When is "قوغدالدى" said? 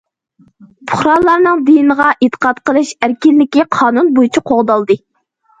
4.53-4.99